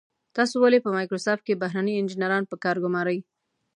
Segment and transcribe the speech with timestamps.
[0.35, 3.19] تاسو ولې په مایکروسافټ کې بهرني انجنیران په کار ګمارئ.